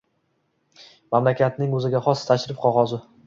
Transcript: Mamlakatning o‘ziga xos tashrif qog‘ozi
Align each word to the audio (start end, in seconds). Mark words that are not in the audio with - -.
Mamlakatning 1.17 1.77
o‘ziga 1.81 2.03
xos 2.09 2.25
tashrif 2.31 2.61
qog‘ozi 2.67 3.01